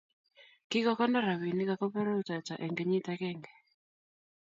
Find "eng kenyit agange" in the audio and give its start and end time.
2.63-3.51